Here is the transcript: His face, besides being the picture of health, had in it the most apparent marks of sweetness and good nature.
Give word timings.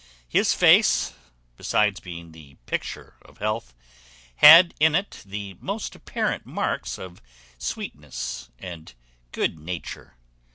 His 0.27 0.55
face, 0.55 1.13
besides 1.57 1.99
being 1.99 2.31
the 2.31 2.55
picture 2.65 3.17
of 3.21 3.37
health, 3.37 3.75
had 4.37 4.73
in 4.79 4.95
it 4.95 5.21
the 5.27 5.53
most 5.59 5.93
apparent 5.93 6.43
marks 6.43 6.97
of 6.97 7.21
sweetness 7.59 8.49
and 8.57 8.95
good 9.31 9.59
nature. 9.59 10.15